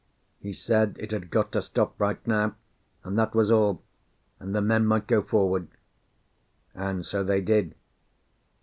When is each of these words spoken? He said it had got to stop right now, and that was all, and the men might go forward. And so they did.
He 0.39 0.51
said 0.51 0.97
it 0.99 1.11
had 1.11 1.29
got 1.29 1.51
to 1.51 1.61
stop 1.61 1.93
right 2.01 2.17
now, 2.25 2.55
and 3.03 3.15
that 3.19 3.35
was 3.35 3.51
all, 3.51 3.83
and 4.39 4.55
the 4.55 4.59
men 4.59 4.83
might 4.83 5.05
go 5.05 5.21
forward. 5.21 5.67
And 6.73 7.05
so 7.05 7.23
they 7.23 7.39
did. 7.39 7.75